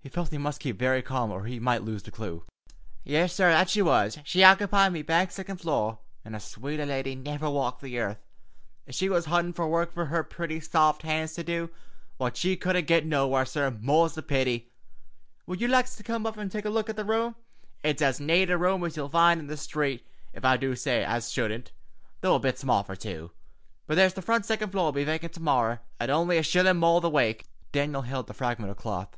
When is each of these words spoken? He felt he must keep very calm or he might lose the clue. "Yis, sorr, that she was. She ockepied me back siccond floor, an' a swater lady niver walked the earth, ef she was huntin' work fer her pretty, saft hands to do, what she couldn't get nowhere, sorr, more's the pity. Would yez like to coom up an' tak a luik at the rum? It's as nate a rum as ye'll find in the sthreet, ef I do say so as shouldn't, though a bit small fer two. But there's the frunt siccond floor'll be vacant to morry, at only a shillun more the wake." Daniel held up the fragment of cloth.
He 0.00 0.08
felt 0.08 0.30
he 0.30 0.36
must 0.36 0.58
keep 0.60 0.80
very 0.80 1.00
calm 1.00 1.30
or 1.30 1.44
he 1.44 1.60
might 1.60 1.84
lose 1.84 2.02
the 2.02 2.10
clue. 2.10 2.42
"Yis, 3.04 3.32
sorr, 3.34 3.50
that 3.52 3.70
she 3.70 3.80
was. 3.82 4.18
She 4.24 4.40
ockepied 4.40 4.90
me 4.90 5.02
back 5.02 5.30
siccond 5.30 5.60
floor, 5.60 6.00
an' 6.24 6.34
a 6.34 6.40
swater 6.40 6.84
lady 6.84 7.14
niver 7.14 7.48
walked 7.48 7.80
the 7.80 7.96
earth, 8.00 8.18
ef 8.88 8.96
she 8.96 9.08
was 9.08 9.26
huntin' 9.26 9.52
work 9.68 9.92
fer 9.92 10.06
her 10.06 10.24
pretty, 10.24 10.58
saft 10.58 11.02
hands 11.02 11.34
to 11.34 11.44
do, 11.44 11.70
what 12.16 12.36
she 12.36 12.56
couldn't 12.56 12.88
get 12.88 13.06
nowhere, 13.06 13.44
sorr, 13.46 13.70
more's 13.70 14.14
the 14.14 14.24
pity. 14.24 14.72
Would 15.46 15.60
yez 15.60 15.70
like 15.70 15.88
to 15.92 16.02
coom 16.02 16.26
up 16.26 16.36
an' 16.36 16.48
tak 16.48 16.64
a 16.64 16.68
luik 16.68 16.88
at 16.88 16.96
the 16.96 17.04
rum? 17.04 17.36
It's 17.84 18.02
as 18.02 18.18
nate 18.18 18.50
a 18.50 18.58
rum 18.58 18.82
as 18.82 18.96
ye'll 18.96 19.08
find 19.08 19.38
in 19.38 19.46
the 19.46 19.54
sthreet, 19.54 20.02
ef 20.34 20.44
I 20.44 20.56
do 20.56 20.74
say 20.74 21.04
so 21.04 21.08
as 21.08 21.30
shouldn't, 21.30 21.70
though 22.22 22.34
a 22.34 22.40
bit 22.40 22.58
small 22.58 22.82
fer 22.82 22.96
two. 22.96 23.30
But 23.86 23.94
there's 23.94 24.14
the 24.14 24.20
frunt 24.22 24.46
siccond 24.46 24.72
floor'll 24.72 24.90
be 24.90 25.04
vacant 25.04 25.32
to 25.34 25.40
morry, 25.40 25.78
at 26.00 26.10
only 26.10 26.38
a 26.38 26.42
shillun 26.42 26.78
more 26.80 27.00
the 27.00 27.08
wake." 27.08 27.46
Daniel 27.70 28.02
held 28.02 28.24
up 28.24 28.26
the 28.26 28.34
fragment 28.34 28.72
of 28.72 28.76
cloth. 28.76 29.16